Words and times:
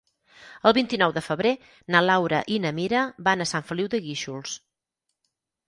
El 0.69 0.73
vint-i-nou 0.77 1.13
de 1.17 1.21
febrer 1.25 1.51
na 1.97 2.01
Laura 2.07 2.41
i 2.55 2.59
na 2.65 2.73
Mira 2.79 3.05
van 3.29 3.47
a 3.47 3.49
Sant 3.53 3.69
Feliu 3.71 3.93
de 3.95 4.03
Guíxols. 4.09 4.59